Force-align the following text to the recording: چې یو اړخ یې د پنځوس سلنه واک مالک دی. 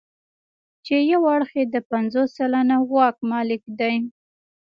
چې 0.85 0.95
یو 1.11 1.21
اړخ 1.35 1.49
یې 1.59 1.65
د 1.73 1.75
پنځوس 1.89 2.29
سلنه 2.37 2.77
واک 2.93 3.17
مالک 3.31 3.61
دی. 3.79 3.95